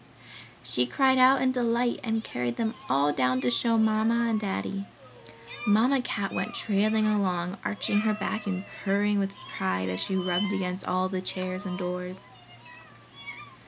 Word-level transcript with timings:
She 0.63 0.87
cried 0.87 1.19
out 1.19 1.43
in 1.43 1.51
delight 1.51 1.99
and 2.03 2.23
carried 2.23 2.55
them 2.55 2.73
all 2.89 3.13
down 3.13 3.39
to 3.41 3.51
show 3.51 3.77
to 3.77 3.83
Mamma 3.83 4.29
and 4.31 4.39
Daddy. 4.39 4.85
Mamma 5.67 6.01
Cat 6.01 6.33
went 6.33 6.55
trailing 6.55 7.05
along, 7.05 7.57
arching 7.63 7.99
her 7.99 8.13
back 8.15 8.47
and 8.47 8.63
purring 8.83 9.19
with 9.19 9.33
pride 9.55 9.89
as 9.89 9.99
she 9.99 10.15
rubbed 10.15 10.51
against 10.53 10.87
all 10.87 11.07
the 11.07 11.21
chairs 11.21 11.67
and 11.67 11.77
doors. 11.77 12.17